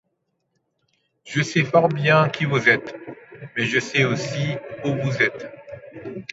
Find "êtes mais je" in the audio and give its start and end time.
2.69-3.77